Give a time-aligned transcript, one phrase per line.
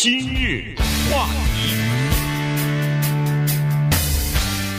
[0.00, 0.76] 今日
[1.10, 1.47] 话题，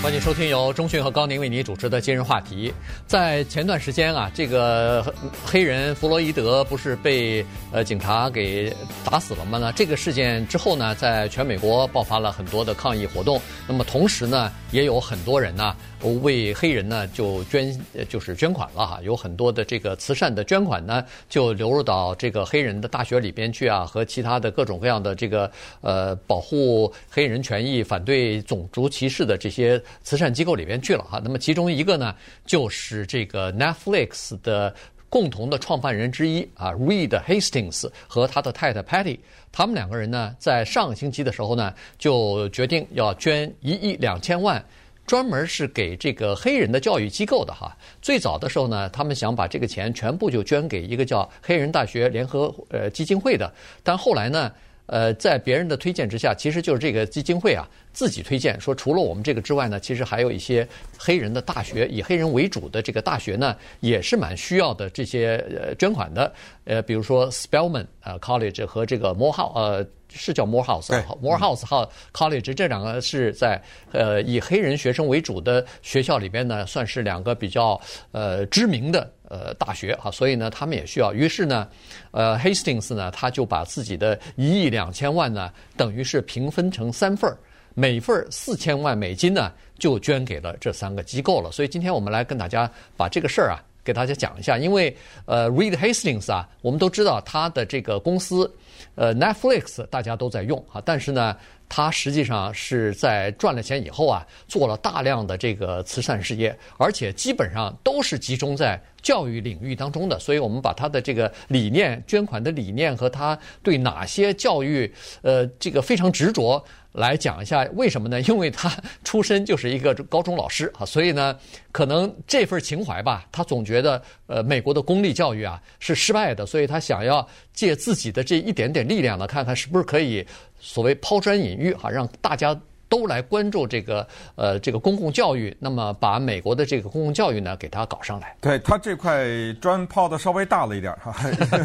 [0.02, 2.74] 欢迎收听由中讯和高宁为你主持的今日话题。
[3.06, 5.14] 在前段时间啊，这个
[5.46, 8.74] 黑人弗洛伊德不是被呃警察给
[9.04, 9.58] 打死了吗？
[9.58, 13.42] 呢，这个事件之后呢，在全美国爆发了很多的抗议活动。
[13.68, 15.76] 那么同时呢，也有很多人呢。
[16.24, 17.78] 为黑人呢就捐，
[18.08, 31.22] 就是捐款了哈，有很多的这个慈善的捐款呢，就流入到这个黑人的大学里边去啊，和其他的各种各样的这个呃保护黑人权益、反对种族歧视的这些慈善机构里边去了哈。
[31.24, 34.74] 那么其中一个呢，就是这个 Netflix 的
[35.10, 39.20] 共同的创办人之一啊，Reed Hastings 和他的太太 Patty，
[39.52, 44.64] 他们两个人呢，在上星期的时候呢，就决定要捐一亿两千万。
[45.08, 47.76] 专门是给这个黑人的教育机构的哈。
[48.00, 53.52] 最早的时候呢，他们想把这个钱全部就捐给一个叫黑人大学联合呃基金会的，
[53.82, 54.52] 但后来呢，
[54.86, 57.68] 呃，在别人的推荐之下，其实就是这个基金会啊
[58.00, 60.66] 自己推荐说，除了我们这个之外呢，其实还有一些
[60.98, 66.34] 黑人的大学，以黑人为主的这个大学呢，也是蛮需要的这些呃捐款的。
[66.64, 69.86] 呃，比如说 Spelman 啊 College 和这个 Morehouse 呃。
[70.12, 77.80] 是叫 Morehouse，Morehouse 和 College 这两个是在呃以黑人学生为主的学校里边呢，算是两个比较
[78.12, 81.14] 呃知名的呃大学哈，所以呢他们也需要。
[81.14, 81.68] 于是呢，
[82.10, 87.38] 呃 Hastings 呢他就把自己的一亿两千万呢，等于是平分成三份儿，
[87.74, 91.52] 每份四千万美金呢就捐给了这三个机构了。
[91.52, 98.52] 所以今天我们来跟大家把这个事儿啊给大家讲一下，因为呃 Reed Hastings 啊，我们都知道他的这个公司。
[98.96, 101.36] 呃，Netflix 大家都在用啊，但是呢，
[101.70, 110.20] 它实际上是在赚了钱以后啊，做了大量的这个慈善事业，而且基本上都是集中在教育领域当中的。
[110.20, 116.64] 所以我们把他的这个理念、捐款的理念和他对哪些教育，呃，这个非常执着。
[116.94, 118.20] 来讲一下为什么呢？
[118.22, 118.68] 因为他
[119.04, 121.38] 出身就是一个高中老师啊，所以呢，
[121.72, 130.26] 可能这份情怀吧，他总觉得呃，美国的公立教育啊是失败的，所以他想要借自己的这一点点力量呢，看看是不是可以
[130.60, 132.60] 所谓抛砖引玉啊，让大家。
[132.90, 134.06] 都来关注这个
[134.36, 138.36] 呃这个公共教育，那么把美国的这个公共教育呢给它搞上来。
[138.42, 139.24] 对，他这块
[139.62, 141.14] 砖抛的稍微大了一点哈，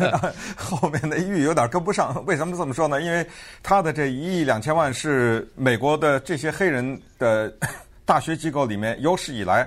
[0.54, 2.24] 后面的玉有点跟不上。
[2.26, 3.00] 为什么这么说呢？
[3.00, 3.26] 因为
[3.62, 7.52] 他的这一亿两千万是美国的这些黑人的
[8.04, 9.66] 大学机构里面有史以来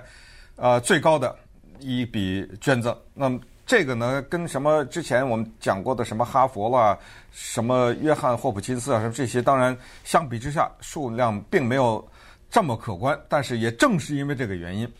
[0.56, 1.35] 呃最高的
[1.79, 2.95] 一笔捐赠。
[3.13, 3.39] 那么。
[3.67, 6.97] 这个呢，跟什么之前我们讲过的什么哈佛啦、
[7.31, 12.03] 什么约翰霍普金斯啊，什么这些，当然相比之下数量并没有
[12.50, 13.19] 这么可观。
[13.27, 14.91] 但是也正是因为这个原因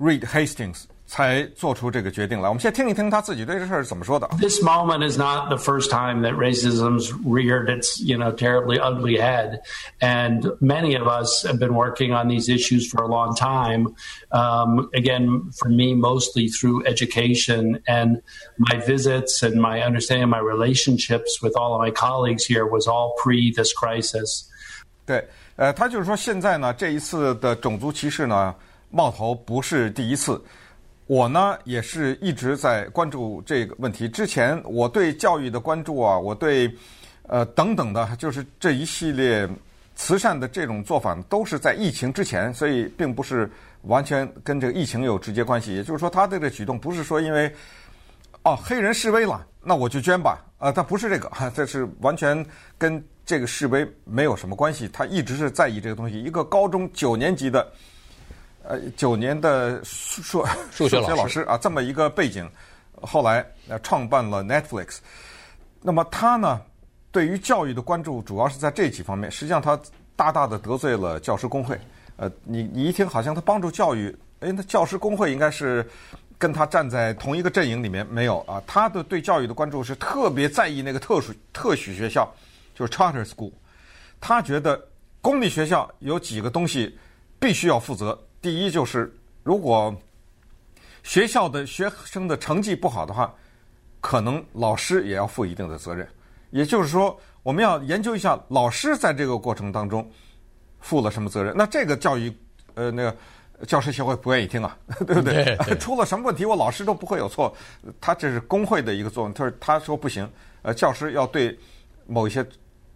[0.00, 0.82] ，Read Hastings。
[1.09, 2.49] 才做出这个决定来。
[2.49, 4.27] 我们先听一听他自己对这事儿怎么说的。
[4.39, 9.59] This moment is not the first time that racism's reared its, you know, terribly ugly head,
[9.99, 13.93] and many of us have been working on these issues for a long time.
[14.31, 18.21] Um, again, for me, mostly through education and
[18.57, 23.13] my visits and my understanding my relationships with all of my colleagues here was all
[23.23, 24.49] pre this crisis.
[25.05, 25.23] 对，
[25.55, 28.55] 呃，他就是说，现在呢，这一次的种族歧视呢，
[28.89, 30.41] 冒头不是第一次。
[31.10, 34.08] 我呢也是一直在关注这个问题。
[34.08, 36.72] 之前我对教育的关注啊，我对
[37.24, 39.48] 呃等等的，就是这一系列
[39.96, 43.50] 慈善的这种做法，都是在疫情之前，所以并不是
[43.82, 45.74] 完全跟这个疫情有直接关系。
[45.74, 47.52] 也就是说，他的这个举动不是说因为
[48.44, 50.38] 哦黑人示威了，那我就捐吧。
[50.58, 52.46] 啊，他不是这个， 这是完全
[52.78, 54.88] 跟这个示威没有什么关系。
[54.92, 56.22] 他一直是在意这个东西。
[56.22, 57.66] 一个高中九年级的。
[58.62, 62.48] 呃，九年的数数 数学老师啊，这么一个背景，
[63.00, 64.98] 后来呃创办了 Netflix。
[65.82, 66.60] 那么他呢，
[67.10, 69.30] 对于教育的关注主要是在这几方面。
[69.30, 69.80] 实际上他
[70.14, 71.78] 大大的得罪了教师工会。
[72.16, 75.88] 呃，你你一听好像他帮助教育，哎，那教师工会应该是
[76.36, 78.62] 跟他站在同一个阵营里面，没有啊？
[78.66, 82.30] 他的对教育的关注是特别在意那个特殊特许学校，
[82.74, 83.52] 就是 Charter School。
[84.20, 84.78] 他觉得
[85.22, 86.98] 公立学校有几个东西
[87.38, 88.18] 必须要负责。
[88.42, 89.94] 第一就是，如果
[91.02, 93.34] 学校的学生的成绩不好的话，
[94.00, 96.08] 可能老师也要负一定的责任。
[96.50, 100.10] 也就是说，我们要研究一下老师在这个过程当中
[100.80, 101.54] 负了什么责任。
[101.54, 102.32] 那这个教育，
[102.74, 103.14] 呃，那个
[103.66, 104.76] 教师协会不愿意听啊，
[105.06, 105.56] 对不对？
[105.66, 107.54] 对出了什么问题，我老师都不会有错。
[108.00, 110.26] 他这是工会的一个作用，他说他说不行，
[110.62, 111.58] 呃，教师要对
[112.06, 112.44] 某一些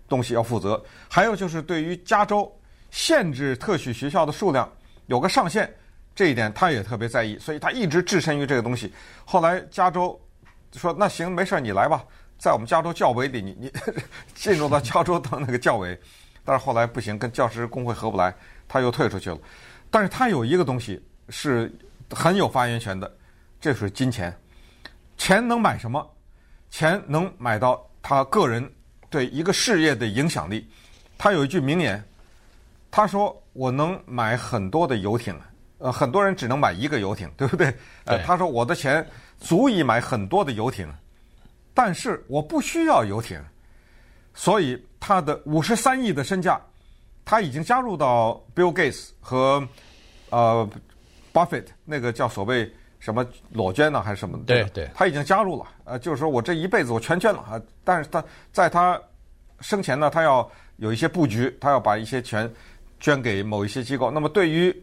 [0.09, 0.83] 东西要负责。
[1.09, 2.51] 还有就是对于加州
[2.91, 4.67] 限制特许学校的数量。
[5.07, 5.73] 有个上限，
[6.15, 8.93] 这一点他也特别在意，所以他一直置身于这个东西。
[9.25, 10.21] 后来加州
[10.73, 12.05] 说：“那行，没事，你来吧，
[12.39, 13.73] 在我们加州教委里，你 你
[14.35, 15.99] 进入到加州当那个教委，
[16.45, 18.35] 但是后来不行，跟教师工会合不来，
[18.67, 19.39] 他又退出去了。
[19.91, 21.73] 但是他有一个东西是
[22.11, 23.17] 很有发言权的，
[23.61, 24.37] 这是金钱。
[25.17, 26.05] 钱能买什么？
[26.71, 28.69] 钱能买到他个人
[29.09, 30.69] 对一个事业的影响力。
[31.17, 32.05] 他有一句名言，
[32.91, 35.35] 他说：“我能买很多的游艇。”
[35.79, 37.67] 呃，很多人只能买一个游艇， 对不对？
[38.05, 39.07] 呃，他说我的钱
[39.39, 40.89] 足以买很多的游艇，
[41.75, 43.39] 但是我不需要游艇，
[44.33, 46.59] 所以他的五十三亿的身价，
[47.25, 49.67] 他已经加入到 Bill Gates 和
[50.31, 50.67] 呃
[51.35, 54.39] Buffett 那个叫所谓什么裸捐呢，还是什么？
[54.47, 55.67] 对对，他已经加入了。
[55.85, 58.99] 呃，就是说我这一辈子我全捐了啊，但是他在他
[59.61, 62.51] 生前呢，他要有一些布局，他要把一些钱
[63.01, 64.11] 捐给某一些机构。
[64.11, 64.75] 那么对于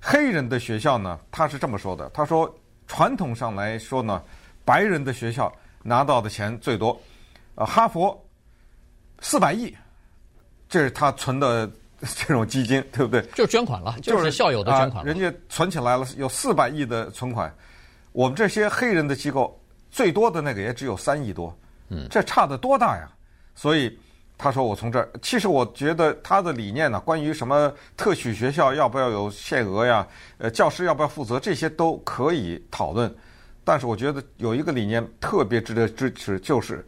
[0.00, 2.52] 黑人的学校呢，他是这么说的：“他说，
[2.86, 4.22] 传统上来说呢，
[4.64, 5.52] 白人的学校
[5.82, 6.98] 拿到的钱最多。
[7.56, 8.18] 呃，哈佛
[9.20, 9.74] 四百亿，
[10.68, 11.70] 这是他存的
[12.00, 13.22] 这种基金，对不对？
[13.34, 15.12] 就是捐款了，就是校友的捐款了。
[15.12, 17.52] 人家存起来了，有四百亿的存款。
[18.12, 19.60] 我们这些黑人的机构
[19.90, 21.56] 最多的那个也只有三亿多，
[21.88, 23.10] 嗯，这差的多大呀？
[23.54, 23.98] 所以。”
[24.38, 30.06] 他说：“我从这儿，其实我觉得他的理念呢，关于什么特许学校要不要有限额呀，
[30.36, 33.12] 呃，教师要不要负责，这些都可以讨论。
[33.64, 36.86] 但是我觉得有一个理念特别值得支持，就是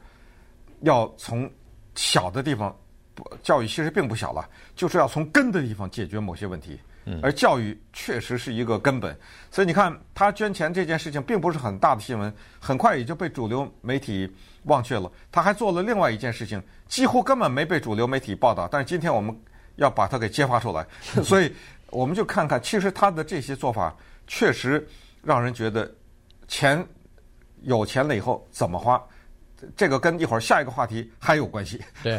[0.82, 1.50] 要从
[1.94, 2.76] 小的地方，
[3.42, 4.46] 教育其实并不小了，
[4.76, 6.78] 就是要从根的地方解决某些问题。
[7.22, 9.16] 而教育确实是一个根本。
[9.50, 14.31] 所以你看，他捐钱这件事情并不是很大的新闻，很快也就被主流媒体
[14.64, 15.10] 忘却了。
[15.31, 16.62] 他还做了另外一件事情。
[16.87, 19.38] 几乎根本没被主流媒体报道，但是今天我们
[19.76, 20.87] 要把它给揭发出来，
[21.22, 21.55] 所以
[21.90, 23.94] 我们就看看，其实他的这些做法
[24.26, 24.88] 确实
[25.22, 25.94] 让人觉得
[26.46, 26.82] 钱
[27.62, 28.99] 有钱了以后怎么花，
[29.76, 31.78] 这个跟一会儿下一个话题还有关系。
[32.02, 32.19] 对，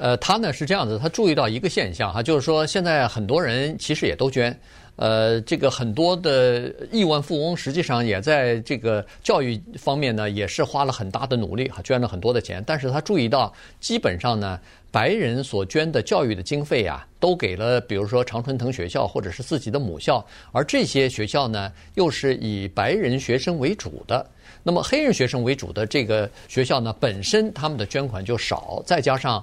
[0.00, 4.58] 呃，他呢是这样子，他注意到一个现象哈，就是说现在很多人其实也都捐。
[4.96, 12.62] 呃，这个很多的亿万富翁实际上也在这个教育方面呢，也是花了很大的努力哈，捐了很多的钱。
[12.66, 14.58] 但是他注意到，基本上呢，
[14.90, 24.26] 白人所捐的教育的经费啊，都给了比如说常春藤学校或者是自己的母校，而这些学校呢，又是以白人学生为主的。
[24.62, 29.42] 那么黑人学生为主的这个学校呢，本身他们的捐款就少，再加上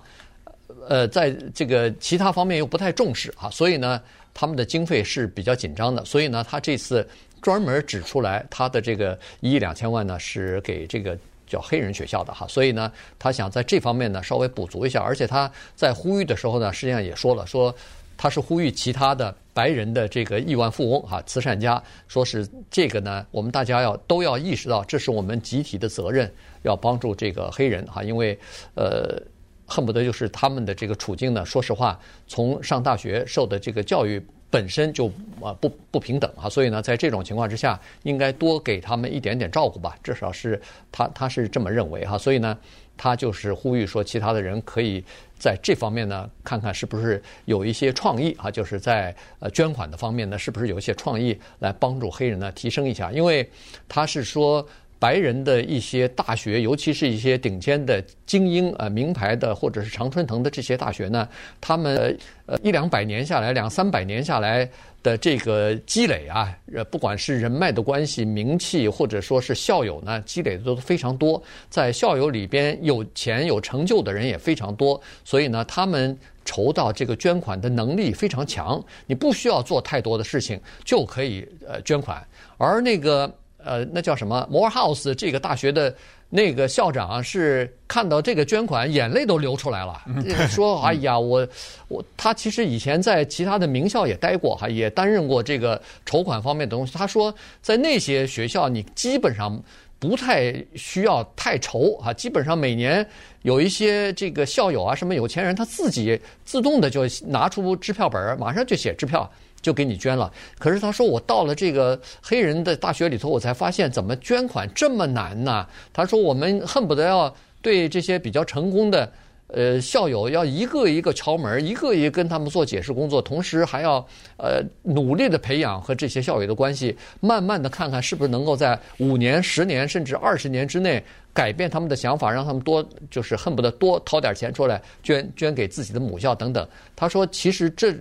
[0.88, 4.02] 呃，在这个其他方面又不太重视啊，所以呢。
[4.40, 7.04] 他们的经费是比较紧张的，所以呢，他这次
[7.42, 11.18] 专门指出来，他的这个一亿两千万呢是给这个
[11.48, 17.75] 叫黑人学校的哈，所以呢，他想在这方面呢稍微补足一下，而且他在呼吁的时候呢，实际上也说了，说
[18.16, 26.31] 他是呼吁其他的白人的这个亿万富翁哈，慈善家，说是这个呢，我们大家要都要意识到，这是我们集体的责任，
[26.62, 28.38] 要帮助这个黑人哈，因为
[28.75, 29.19] 呃。
[29.68, 31.46] 恨不得就是他们的这个处境呢。
[31.46, 34.19] 说实话，从上大学受的这个教育
[34.50, 35.08] 本身就
[35.42, 39.96] 啊不不平等啊，所以呢，在这种情况之下，应该多给他们一点点照顾吧。
[40.02, 40.60] 至少是
[40.92, 42.18] 他他是这么认为哈。
[42.18, 42.58] 所以呢，
[42.96, 45.04] 他就是呼吁说，其他的人可以
[45.38, 53.12] 在这方面呢，看看是不是有一些创意啊，就是在呃捐款的方面呢，是不是有一些创意来帮助黑人呢提升一下？
[53.12, 53.48] 因为
[53.90, 54.66] 他是说。
[54.99, 61.27] 白人的一些大学，尤其是一些顶尖的精英啊、名牌的，或者是常春藤的这些大学呢，
[61.61, 64.68] 他们呃一两百年下来，两三百年下来
[65.04, 71.42] 的这个积累啊，呃，不管是人脉的关系、名气，或者说是校友呢，积累的都非常多。
[71.69, 78.83] 在校友里边，有钱有成就的人也非常多，所以呢，他们筹到这个捐款的能力非常强。
[79.06, 82.25] 你不需要做太多的事情，就可以呃捐款，
[82.57, 83.31] 而那个。
[83.68, 85.94] 呃，那叫什么？Morehouse 这个大学的
[86.30, 90.02] 那个校长啊，是看到这个捐款，眼泪都流出来了。
[90.50, 91.45] 说：“哎呀，我
[91.90, 96.97] 我他其实以前在其他的名校也待过，哈，也担任过这个筹款方面的东西。
[96.97, 99.62] 他说，在那些学校，你基本上
[100.00, 103.06] 不太需要太筹啊，基本上每年
[103.42, 109.30] 有一些这个校友啊，什么有钱人，他自己自动的就拿出支票本，马上就写支票。”
[109.61, 115.68] 就给你捐了，可是他说我到了这个黑人的大学里头，我才发现怎么捐款这么难呢？
[115.92, 119.11] 他说我们恨不得要对这些比较成功的
[119.47, 124.06] 呃校友要一个一个敲门，一个一个跟他们做解释工作，同时还要
[124.37, 131.04] 呃努力的培养和这些校友的关系，慢慢的看看是不是能够在五年、十年甚至二十年之内
[131.37, 136.67] 改变他们的想法，让他们多就是恨不得多掏点钱出来捐捐给自己的母校等等。
[136.95, 137.94] 他说其实这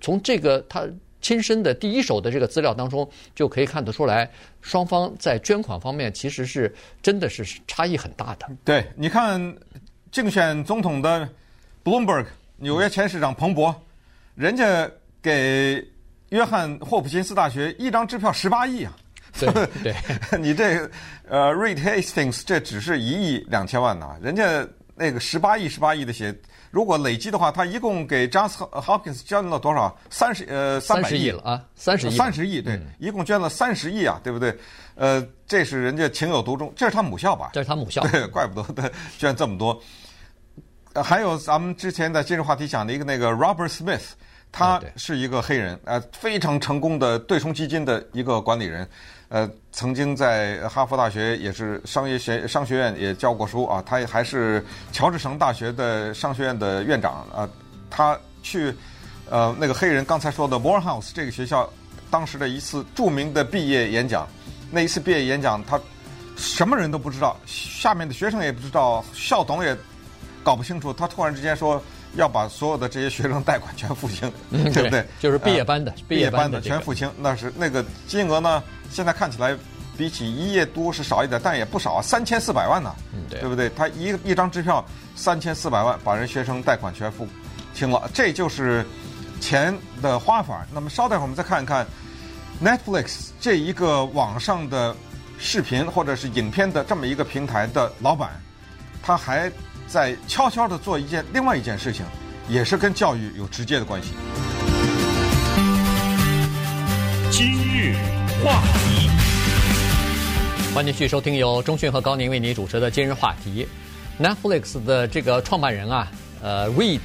[0.00, 0.84] 从这个他。
[1.22, 4.30] 亲身的第一手的这个资料当中，就可以看得出来，
[4.62, 8.48] 双方在捐款方面其实是真的是差异很大的。
[8.64, 9.38] 对，你看
[10.10, 11.28] 竞选总统的
[11.84, 12.24] Bloomberg
[12.56, 13.82] 纽约前市长彭博，
[14.34, 15.86] 人家给
[16.30, 18.96] 约翰霍普金斯大学一张支票十八亿啊。
[19.38, 19.50] 对
[19.82, 19.94] 对，
[20.38, 20.90] 你这个
[21.28, 26.34] 呃 Reed Hastings 这只是一亿两千万呐，人家那个十八亿十八亿的写。
[26.72, 29.98] 如果累计的话，他一共给 Johns Hopkins 捐了多少？
[30.08, 34.56] 三十呃三百亿了啊，三十亿，三十亿对，嗯、一共捐了三十亿啊，对不对？
[34.94, 37.50] 呃，这是人家情有独钟，这是他母校吧？
[37.52, 39.82] 这是他母校，对，怪不得他捐这么多。
[40.92, 44.10] 呃，还有咱们之前在今日话题讲的一个那个 Robert Smith，
[44.52, 48.88] 他是一个黑人，呃，非常成功的对冲基金的一个管理人。
[49.28, 57.48] 呃，曾经在哈佛大学也是商业学商学院也教过书啊，他也还是乔治城大学的商学院的院长啊。
[57.88, 58.74] 他去
[59.30, 61.72] 呃那个黑人刚才说的 Morehouse 这个学校
[62.10, 64.26] 当时的一次著名的毕业演讲，
[64.68, 65.80] 那一次毕业演讲他
[66.36, 69.76] 什么人都不知道，下面的学生也不知道，校董也
[70.42, 71.80] 搞不清楚，他突然之间说。
[72.16, 75.06] 要把所有的这些学生贷款全付清，嗯、 对不对？
[75.20, 78.62] 就是毕业班的，呃、毕业班的、全付清，那是那个金额呢？
[78.90, 79.56] 现在看起来
[79.96, 83.70] 比起一夜多是少一点，但也不少啊，三千四百万呢、嗯，对，对不对？
[83.70, 87.26] 他一一张支票三千四百万，把人学生贷款全付
[87.74, 88.84] 清了，这就是
[89.40, 90.66] 钱的花法。
[90.72, 91.86] 那么稍待会儿我们再看一看
[92.60, 94.96] Netflix 这一个网上的
[95.38, 98.30] 视频或者是影片的这么一个平台的老板，
[99.00, 99.50] 他还。
[99.90, 102.06] 在悄悄地做一件另外一件事情，
[102.48, 104.10] 也是跟教育有直接的关系。
[107.28, 107.96] 今日
[108.44, 109.10] 话题，
[110.72, 113.66] 欢迎继续收听由中讯和高宁为您主持的今日话题。
[114.20, 116.06] Netflix 的这个创办人啊，
[116.40, 117.00] 呃，Reed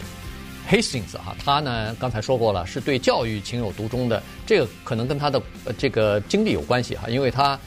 [0.70, 4.22] Hastings 啊，他呢刚才说过了，是对教育情有独钟的。
[4.46, 5.42] 这个可能跟他的
[5.76, 7.60] 这个经历有关系哈，因为他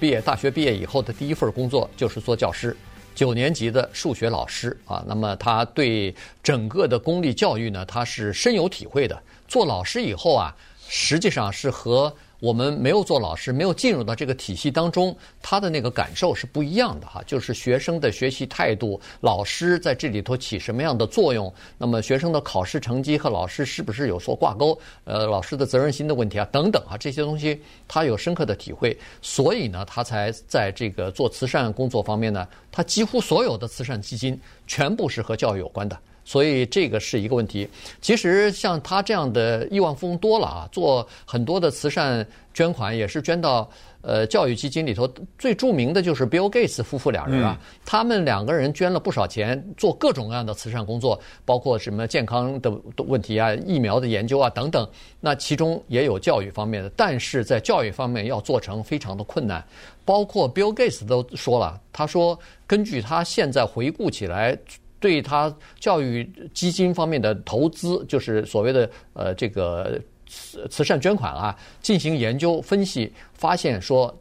[0.00, 2.74] 毕业大学毕业以后的第一份工作就是做教师。
[3.14, 9.22] 九年级的数学老师啊，那么他对整个的公立教育呢，他是深有体会的。
[9.46, 10.54] 做老师以后啊，
[10.88, 12.14] 实际上是和。
[12.42, 17.22] 我们没有做老师，没有进入到这个体系当中，他的那个感受是不一样的哈。
[17.24, 21.54] 就是学生的学习态度，老师在这里头起什么样的作用？
[21.78, 24.76] 那么学生的考试成绩和老师是不是有所挂钩？
[25.04, 35.96] 呃，老师的责任心的问题啊，等等啊，这些东西他有深刻的体会，所以呢，他才在这个做慈善工作方面呢，他几乎所有的慈善基金全部是和教育有关的。
[36.24, 37.68] 所以这个是一个问题。
[38.00, 43.68] 其实像他这样的亿万富翁多了啊，做很多的慈善捐款也是捐到
[44.02, 45.08] 呃教育基金里头。
[45.38, 54.88] 最著名的就是 Bill Gates 夫妇俩人啊，他们两个人捐了不少钱，做各种各样的慈善工作，包括什么健康的问题啊、疫苗的研究啊等等。
[55.20, 59.64] 那其中也有教育方面的，但是在教育方面要做成非常的困难。
[60.04, 64.56] 包括 Bill Gates 都说了，他说根据他现在回顾起来。
[65.02, 74.16] 对他教育基金方面的投资，就是所谓的呃这个慈慈善捐款啊，进行研究分析，发现说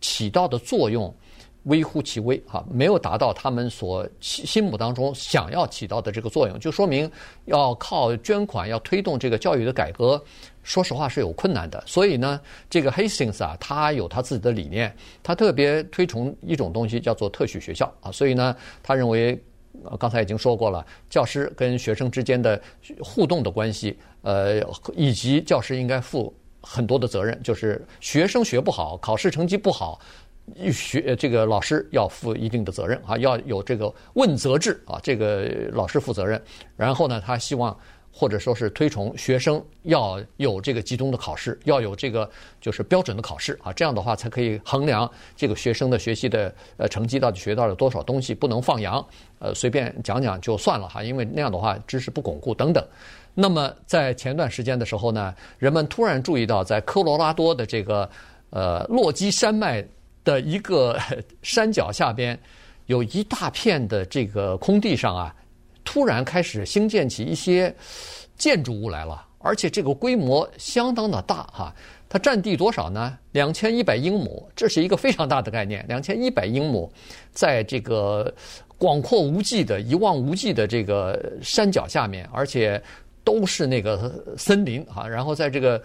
[0.00, 1.14] 起到的作用
[1.64, 7.08] 微乎其微哈，没有达到他们所心目当中想要起到的这个作用，就说明
[7.44, 10.20] 要靠捐款要推动这个教育的改革，
[10.64, 11.80] 说实话是有困难的。
[11.86, 19.40] 所以呢，这个 Hastings 啊，他有他自己的理念，他特别推崇一种东西叫做特许学校啊，所以呢，他认为。
[19.84, 22.60] 呃，刚才已经说过了，教师跟学生之间的
[23.00, 24.62] 互动的关系，呃，
[24.94, 30.00] 以及教师应该负很多的责任，就是学生学不好，考试成绩不好，
[30.72, 36.42] 学这个老师要负一定的责任啊，要有这个问责制啊，这个老师负责任。
[36.76, 37.76] 然后呢，他希望。
[38.12, 42.28] 或者说是推崇学生要有这个集中的考试，要有这个
[42.60, 49.04] 就是标准的考试啊，这样的话才可以衡量这个学生的学习的呃成绩到底学到了多少东西，不能放羊，
[49.38, 52.84] 呃随便讲讲就算了哈，因为那样的话知识不巩固等等。
[53.34, 58.10] 那么在前段时间的时候呢，人们突然注意到，在科罗拉多的这个
[58.50, 59.86] 呃落基山脉
[60.24, 60.98] 的一个
[61.42, 62.36] 山脚下边，
[62.86, 65.32] 有一大片的这个空地上啊。
[65.90, 67.74] 突然开始兴建起一些
[68.36, 71.74] 建筑物来了，而且这个规模相当的大哈。
[72.10, 73.18] 它占地多少呢？
[73.32, 75.82] 两千一百英亩，这是一个非常大的概念。
[75.88, 76.92] 两千一百英亩，
[77.32, 78.30] 在这个
[78.76, 82.78] 广阔无际的一望无际的这个山脚下面，而且
[83.24, 85.82] 都是那个森林哈，然后在这个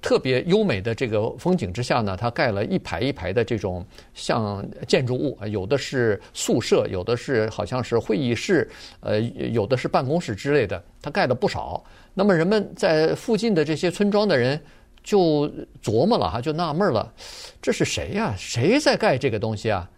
[0.00, 8.68] 特别优美的这个风景之下呢，它盖了一排一排的这种像建筑物，有的是宿舍，有的是好像是会议室，
[9.00, 11.82] 呃，有的是办公室之类的，它盖了不少。
[12.14, 14.60] 那么人们在附近的这些村庄的人
[15.02, 15.50] 就
[15.82, 17.12] 琢磨了哈，就纳闷了，
[17.60, 18.34] 这是谁呀？
[18.36, 19.88] 谁在盖这个东西啊？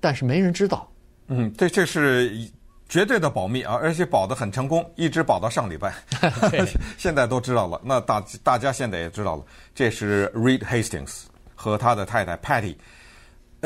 [0.00, 0.90] 但是没人知道。
[1.28, 2.48] 嗯，这这是。
[2.94, 5.92] 绝对的保密啊，而且保得很成功，一直保到上礼拜，
[6.96, 7.80] 现在都知道了。
[7.82, 9.42] 那大大家现在也知道了，
[9.74, 11.24] 这是 Reed Hastings
[11.56, 12.76] 和他的太太 Patty，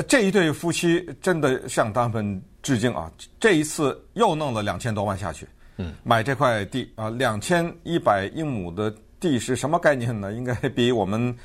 [0.09, 3.13] 这一对夫妻真的向他们致敬啊！
[3.39, 10.33] 这一次又弄了两千多万下去，嗯，买这块地啊，两千一百英亩的地是什么概念呢？
[10.33, 11.37] 应该比我们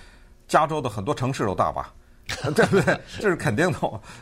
[0.47, 1.93] 加州的很多城市都大吧？
[2.55, 2.97] 对不对？
[3.19, 3.77] 这是肯定的。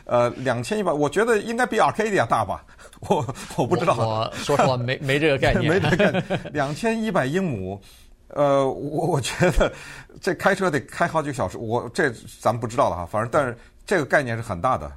[0.06, 2.64] 呃，两千一百，我觉得应该比 Arcadia 大吧。
[3.08, 6.52] 我我不知道，我，我说实话没没这个概念， 没这个概念。
[6.52, 7.80] 两千一百 英亩，
[8.28, 9.72] 呃，我我觉得
[10.20, 11.58] 这开车得开好几个小时。
[11.58, 14.90] 我这咱们不知道了哈，反正但是这个概念是很大的。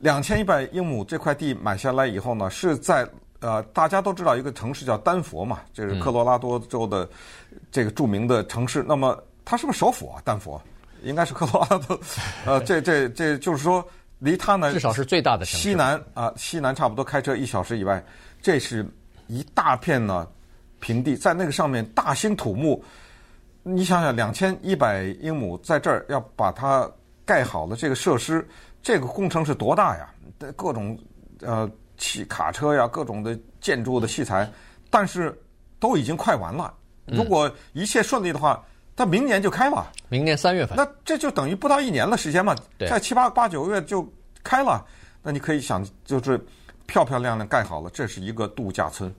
[0.00, 3.08] 两千一百英亩这块地买下来以后呢，是在
[3.38, 7.08] 呃大家都知道一个城市叫丹佛嘛，这是科罗拉多州的
[7.70, 8.82] 这个著名的城市。
[8.82, 10.20] 嗯、那么它是不是首府啊？
[10.24, 10.60] 丹佛
[11.02, 12.00] 应该是科罗拉多。
[12.44, 13.86] 呃，这这这就是说。
[14.18, 15.68] 离它呢，至少是最大的城市。
[15.68, 18.02] 西南啊，西南差不多开车一小时以外，
[18.40, 18.86] 这是
[19.26, 20.26] 一大片呢
[20.80, 22.82] 平地，在那个上面大兴土木。
[23.62, 26.90] 你想想，两千一百英亩在这儿要把它
[27.24, 28.46] 盖好了，这个设施，
[28.82, 30.08] 这个工程是多大呀？
[30.56, 30.98] 各种
[31.40, 34.50] 呃汽卡车呀，各种的建筑的器材，
[34.88, 35.36] 但是
[35.78, 36.72] 都已经快完了。
[37.04, 38.64] 如果一切顺利的话。
[38.96, 44.10] 他明年就开嘛，明年三月份，那这就等于不到一年的时间嘛，对在七八八九个月就
[44.42, 44.82] 开了。
[45.22, 46.40] 那你可以想，就是
[46.86, 49.14] 漂漂亮亮盖好了，这是一个度假村。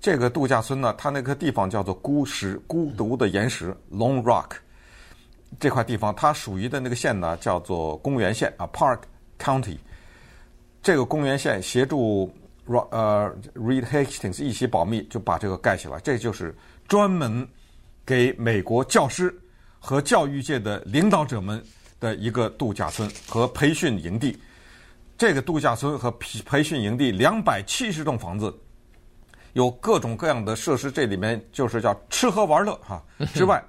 [0.00, 4.56] 这个度假村呢，它那个地方叫做孤石，孤独的岩石 （Lone Rock）。
[5.60, 8.98] 这块地方它属于的那个县呢，叫做公园县啊 （Park
[9.38, 9.76] County）。
[10.82, 12.34] 这个公园县协助
[12.66, 16.00] 呃 Reed Hastings 一起保密，就把这个盖起来。
[16.00, 16.52] 这就是
[16.88, 17.46] 专门。
[18.06, 19.34] 给美国教师
[19.78, 21.62] 和教育界的领导者们
[22.00, 24.38] 的一个度假村和培训营地。
[25.16, 28.52] 这个度假村和培培训营地两百七十栋房子，
[29.52, 30.90] 有各种各样的设施。
[30.90, 33.00] 这里面就是叫吃喝玩乐哈，
[33.32, 33.62] 之外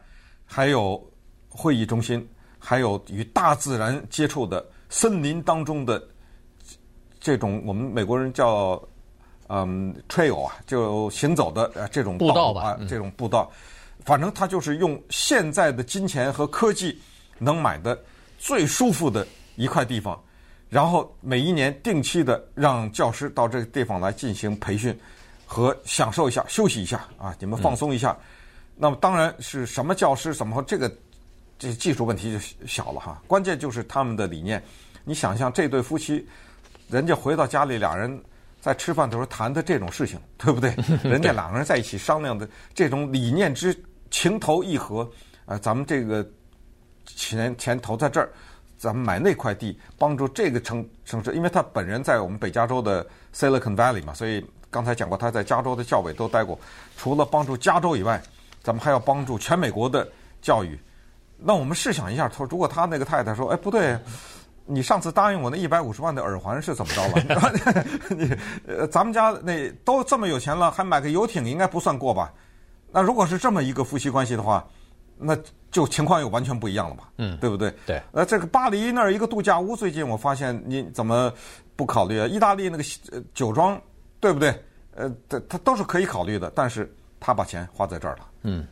[0.43, 0.99] 还有
[1.47, 6.03] 会议中心，还有与大自然接触的森林当中的
[7.19, 8.81] 这种我们美国人叫
[9.47, 13.51] 嗯 trail 啊，就行走的这种步道吧，这种步道。
[14.03, 16.99] 反正他就是用现在的金钱和科技
[17.39, 17.97] 能买的
[18.37, 20.21] 最舒服的一块地方，
[20.69, 24.97] 然后每一年定期的让教师到这个地方来进行培训
[25.45, 28.17] 和享受一下、休息一下啊，你们放松一下。
[28.75, 30.91] 那么当然是什么教师怎么这个
[31.57, 34.61] 这技术问题就小了哈，关键就是他们的理念。
[35.03, 36.27] 你想象这对夫妻，
[36.89, 38.21] 人家回到家里，俩人
[38.65, 40.73] 在吃饭的时候谈的这种事情，对不对？
[41.07, 43.79] 人家两个人在一起商量的这种理念之。
[44.09, 45.07] 情投意合，
[45.45, 46.25] 呃，咱们这个
[47.05, 48.29] 钱钱投在这儿，
[48.77, 56.57] 咱们买那块地，帮助这个城城市，因为他本人在我们北加州的 Silicon Valley 嘛，所以刚才讲过他在加州的教委都待过。
[56.95, 58.21] 除了帮助加州以外，
[58.63, 60.07] 咱们还要帮助全美国的
[60.41, 60.79] 教育。
[61.37, 63.97] 那我们试想一下，他说如果他那个太太说，哎，不对，
[64.65, 67.83] 你上次答应我那一百五十万的耳环是怎么着了？
[68.17, 68.35] 你
[68.67, 72.33] 呃，咱们家那都这么有钱了，还买个游艇，应该不算过吧？
[72.91, 74.65] 那如果是这么一个夫妻关系的话，
[75.17, 75.37] 那
[75.69, 77.73] 就情况又完全不一样了吧，嗯，对不对？
[77.85, 78.01] 对。
[78.11, 81.31] 呃，这个巴黎那儿一个度假屋，最近我发现你怎么
[81.75, 82.25] 不考虑啊？
[82.25, 82.83] 意大利那个
[83.33, 83.79] 酒庄，
[84.19, 84.63] 对不对？
[84.95, 88.27] 呃，它它都是可以考虑的，但是他把钱花在这儿了。
[88.43, 88.65] 嗯。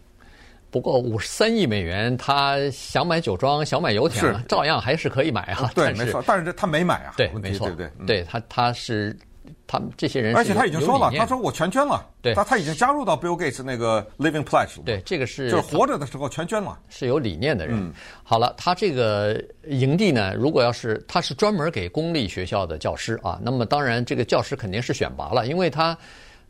[0.73, 5.71] 不过五十三亿美元，他想买酒庄，想买游艇，是照样还是可以买啊。
[5.75, 6.23] 对，没错。
[6.25, 7.13] 但是他没买啊。
[7.15, 7.91] 对，没错，对对？
[7.99, 9.15] 嗯、对他，他是。
[9.65, 12.05] 他们这些人，而且他已经说了，他说我全捐了。
[12.21, 14.83] 对，他他已经加入到 Bill Gates 那个 Living Pledge 了。
[14.85, 17.75] 对，这个是就是活着的时候全捐了，是有理念的人。
[17.77, 17.91] 嗯，
[18.23, 25.97] 好了，他这个营地呢，如果要是他是专门给公立学校的教师啊，那么当然这个教师肯定是选拔了，因为他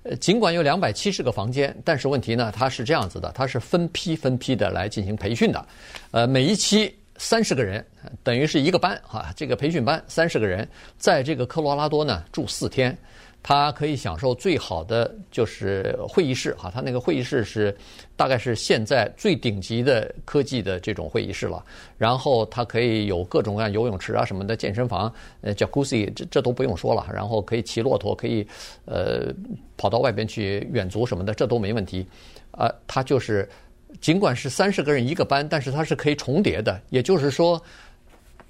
[0.04, 5.66] 呃尽管有两百七十个房间，但是问题呢，它是这样子的，它是分批分批的来进行培训的，
[6.12, 6.94] 呃，每一期。
[7.18, 7.86] 三十个人，
[8.24, 9.32] 等于是一个班哈。
[9.36, 12.98] 这个培训班三十个人，在这个科罗拉多呢住四天，
[13.46, 17.76] 他可以享受最好的就是会议室哈，他那个会议室是
[18.16, 21.62] 大概是现在最顶级的科技的这种会议室了。
[21.98, 27.06] 然后他可以有各种各样游泳池啊什么的，健身房，呃，Jacuzzi 这这都不用说了。
[27.14, 28.48] 然后可以骑骆驼，可以
[28.86, 29.34] 呃
[29.76, 32.08] 跑到外边去远足什么的，这都没问题。
[32.52, 33.50] 啊、呃，他就是
[34.00, 37.62] 尽管是三十个人一个班，但是他是可以重叠的，也就是说，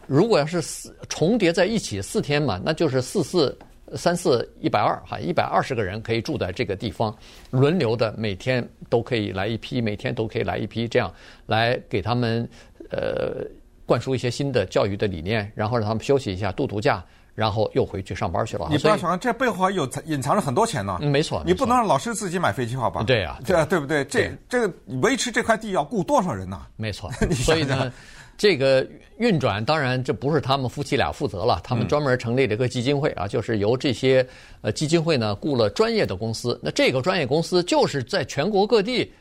[0.06, 3.58] 如果要是四重叠在一起四天嘛，那就是四四。
[3.96, 7.15] 三四一百二哈，一百二十个人可以住在这个地方，
[7.52, 11.13] 轮流的每天都可以来一批，每天都可以来一批，这样
[11.46, 12.48] 来给他们
[12.89, 13.46] 呃
[13.86, 17.04] 灌输一些新的教育的理念，然后让他们休息一下，度度假，
[17.36, 18.67] 然后又回去上班去了。
[18.72, 20.98] 你不要想，这背后还有隐藏着很多钱呢。
[21.02, 23.04] 嗯，没错，你不能让老师自己买飞机票吧？
[23.04, 24.04] 对呀，啊对不对？
[24.06, 26.60] 这这个维持这块地要雇多少人呢？
[26.78, 27.91] 没错， 所以呢。
[28.38, 28.86] 这个
[29.17, 34.26] 运转当然这不是他们夫妻俩负责了，他们专门成立了一个基金会啊，就是由这些
[34.62, 39.12] 呃基金会呢雇了专业的公司，那这个专业公司就是在全国各地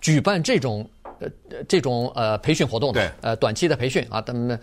[0.00, 0.88] 举办这种
[1.20, 1.28] 呃
[1.68, 4.58] 这种呃培训活动的，呃短期的培训啊，他们。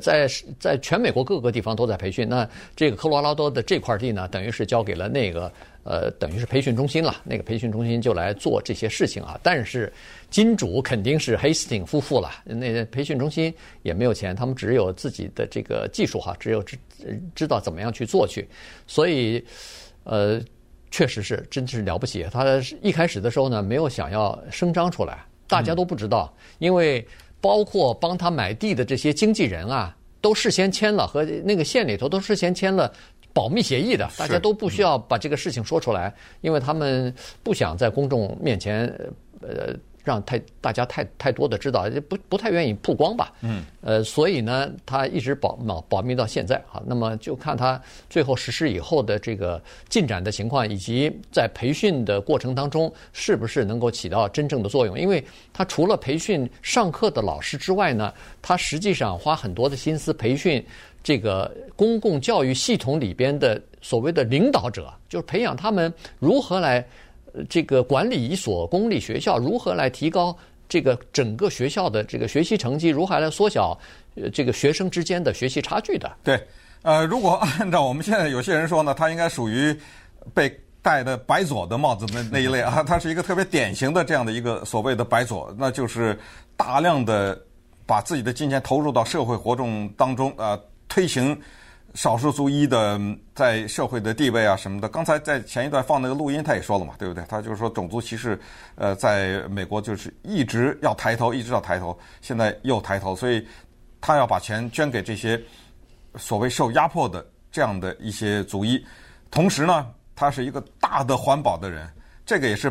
[0.00, 2.28] 在在全美国各个地方都在培训。
[2.28, 5.50] 那这个科罗拉多的这块地呢，等于是交给了那个
[5.84, 7.16] 呃，等于是培训中心了。
[7.24, 9.38] 那个培训中心就来做这些事情啊。
[9.42, 9.92] 但是
[10.30, 12.30] 金主肯定是 Hastings 夫妇了。
[12.44, 16.76] 那培训中心也没有钱，他们只有自己的这个技术哈，只有知
[17.34, 18.48] 知道怎么样去做去。
[18.86, 19.44] 所以
[20.04, 20.40] 呃，
[20.90, 22.26] 确实是真是了不起。
[22.32, 22.44] 他
[22.82, 27.06] 一开始的时候呢，没有想要声张出来，大家都不知道，因为。
[27.46, 32.92] 包括帮他买地的这些经纪人啊，都事先签了和那个县里头都事先签了
[33.32, 38.86] 保密协议的，大家都不需要把这个事情说出来，因为他们不想在公众面前
[39.40, 39.72] 呃。
[40.06, 43.32] 让太大家太太多的知道，不不太愿意曝光吧？
[43.40, 46.80] 嗯，呃，所以呢，他一直保保保密到现在哈。
[46.86, 54.96] 那么就看他最后实施以后的这个进展的情况，以及在培训的过程当中是不是能够起到真正的作用。
[54.96, 60.64] 因为他除了培训上课的老师之外呢，他实际上花很多的心思培训
[61.02, 66.86] 这个公共教育系统里边的所谓的领导者，就是培养他们如何来。
[67.48, 70.36] 这个管理一所公立学校，如何来提高
[70.68, 72.88] 这个整个学校的这个学习成绩？
[72.88, 73.78] 如何来缩小
[74.14, 76.10] 呃这个学生之间的学习差距的？
[76.24, 76.40] 对，
[76.82, 79.76] 呃，如果 按照我们现在有些人说呢，他应该属于
[80.34, 86.18] 被戴的白左的帽子的那一类啊，他是一个特别典型的这样的一个所谓的白左，那就是
[86.56, 87.40] 大量的
[87.84, 91.38] 把自己的金钱投入到社会活动当中啊，推行。
[91.96, 93.00] 少数族裔的
[93.34, 97.24] 在社会的地位啊什么的，刚才在前一段放那个录音，他也说了嘛，对不对？
[97.26, 98.38] 他就是说种族歧视，
[98.74, 103.42] 呃，在美国就是一直要抬头，一直要抬头，现在又抬头，所以
[103.98, 105.42] 他要把钱捐给这些
[106.16, 108.84] 所谓受压迫的这样的一些族裔。
[109.30, 111.90] 同时呢，他是一个大的环保的人，
[112.26, 112.70] 这个也是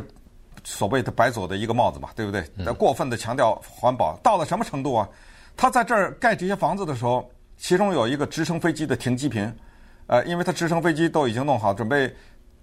[0.64, 2.48] 所谓的白左的一个帽子嘛，对不对？
[2.64, 5.10] 他过分的强调环保到了什么程度啊？
[5.58, 7.28] 他在这儿盖这些房子的时候。
[7.58, 9.52] 其中有一个直升飞机的停机坪，
[10.08, 12.14] 呃，因为它直升飞机都已经弄好，准备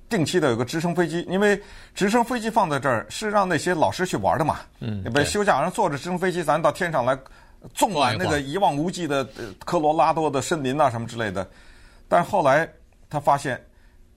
[0.08, 1.22] 定期的有个直升飞机。
[1.28, 1.60] 因为
[1.94, 7.18] 直升飞机放在这儿是让那些老师去玩的嘛，嗯，被休假，然后坐着直升飞机，咱到天上来
[7.72, 9.24] 纵览那个一望无际的
[9.64, 11.48] 科罗拉多的森林啊什么之类的。
[12.06, 12.68] 但是后来
[13.08, 13.60] 他发现，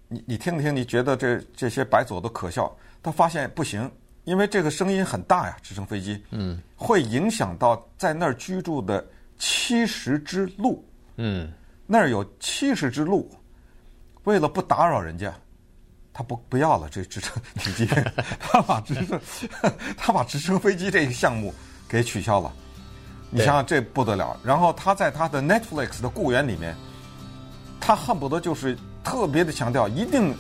[0.10, 2.72] 你你听听，你觉得这这些白左都可笑？
[3.02, 3.90] 他发现不行，
[4.26, 9.04] 因为这个声音很大呀，直升飞机，嗯，会影响到在那儿居住的。
[9.38, 10.84] 七十只鹿，
[11.18, 11.52] 嗯，
[11.86, 13.30] 那儿有七十只鹿，
[14.24, 15.34] 为了不打扰人家，
[16.14, 17.86] 他不不要了这直升飞机，
[18.40, 19.20] 他把直升，
[19.98, 21.54] 他把直升飞机这个项目
[21.88, 22.54] 给取消了。
[23.30, 24.40] 你想想这不得了。
[24.44, 26.74] 然后他在他的 Netflix 的雇员里面，
[27.82, 30.34] 他恨不得就是特别的强调，一定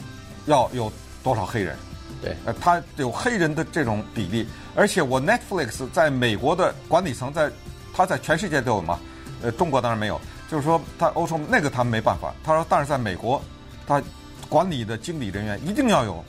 [0.45, 1.75] 要有多少黑人。
[2.21, 7.51] 对，呃，他有黑人的这种比例，而且我 Netflix 在美国的管理层在。
[7.95, 8.99] 他在全世界都有嘛？
[9.41, 10.19] 呃，中国当然没有。
[10.51, 12.33] 就是说，他欧洲那个他们没办法。
[12.43, 13.41] 他说，但是在美国，
[13.87, 14.01] 他
[14.47, 16.23] 管理的经理人员一定要有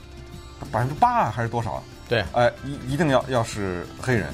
[0.71, 1.83] 百分之八还是多少？
[2.09, 4.27] 对，呃，一一定要要是黑人，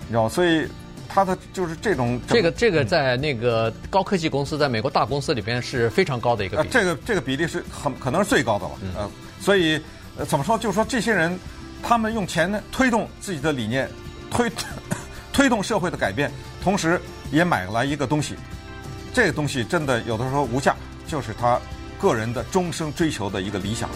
[0.00, 0.66] 你知道，所以
[1.08, 6.68] 他的就是这种这个这个在那个高科技公司，在美国大公司里边是非常高的一个比例。
[6.68, 8.72] 呃，这个这个比例是很可能是最高的了。
[8.82, 9.80] 嗯、呃，所以
[10.16, 10.58] 呃，怎么说？
[10.58, 11.38] 就是说，这些人
[11.80, 13.88] 他们用钱呢推动自己的理念，
[14.32, 14.50] 推
[15.32, 16.28] 推动社会的改变。
[16.68, 17.00] 同时，
[17.32, 18.34] 也买来一个东西，
[19.14, 20.76] 这个东西真的有的时候无价，
[21.06, 21.58] 就是他
[21.98, 23.88] 个人的终生追求的一个理想。